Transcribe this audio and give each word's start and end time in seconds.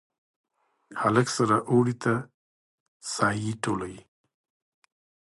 هلک 1.01 1.27
سره 1.37 1.55
اوړي 1.71 1.95
ته 2.03 2.13
سایې 3.15 3.53
ټولوي 3.63 4.01